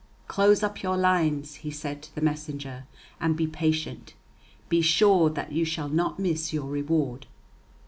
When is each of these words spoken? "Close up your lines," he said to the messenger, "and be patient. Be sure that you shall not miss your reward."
"Close 0.27 0.63
up 0.63 0.81
your 0.81 0.97
lines," 0.97 1.57
he 1.61 1.69
said 1.69 2.01
to 2.01 2.15
the 2.15 2.21
messenger, 2.21 2.85
"and 3.19 3.35
be 3.37 3.45
patient. 3.45 4.15
Be 4.67 4.81
sure 4.81 5.29
that 5.29 5.51
you 5.51 5.63
shall 5.63 5.89
not 5.89 6.17
miss 6.17 6.51
your 6.51 6.65
reward." 6.71 7.27